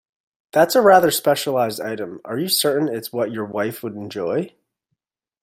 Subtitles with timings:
[0.51, 4.51] That's a rather specialised item, are you certain it's what your wife would enjoy?